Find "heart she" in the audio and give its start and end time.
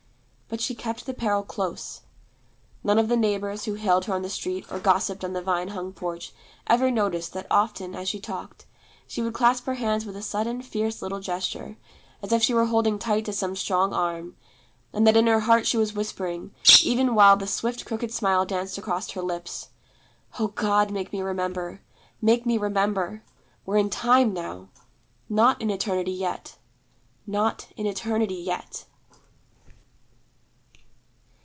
15.39-15.77